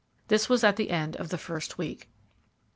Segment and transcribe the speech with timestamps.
[0.29, 2.09] This was at the end of the first week.